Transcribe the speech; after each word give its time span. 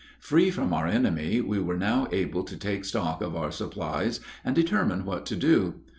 Free 0.19 0.49
from 0.49 0.73
our 0.73 0.87
enemy, 0.87 1.41
we 1.41 1.59
were 1.59 1.77
now 1.77 2.07
able 2.11 2.43
to 2.45 2.57
take 2.57 2.85
stock 2.85 3.21
of 3.21 3.35
our 3.35 3.51
supplies 3.51 4.19
and 4.43 4.55
determine 4.55 5.05
what 5.05 5.27
to 5.27 5.35
do. 5.35 5.75